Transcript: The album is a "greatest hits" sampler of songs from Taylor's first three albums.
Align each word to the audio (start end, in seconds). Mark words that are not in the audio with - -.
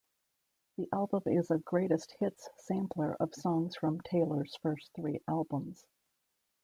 The 0.77 0.89
album 0.91 1.21
is 1.27 1.51
a 1.51 1.59
"greatest 1.59 2.13
hits" 2.17 2.49
sampler 2.57 3.15
of 3.19 3.35
songs 3.35 3.75
from 3.75 4.01
Taylor's 4.01 4.55
first 4.63 4.89
three 4.95 5.21
albums. 5.27 5.85